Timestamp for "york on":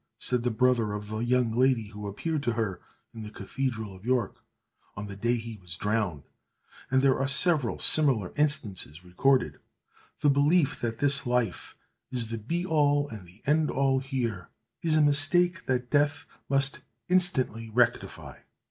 4.03-5.05